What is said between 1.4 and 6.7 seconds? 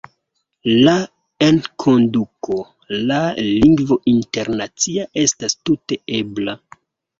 enkonduko de lingvo internacia estas tute ebla;.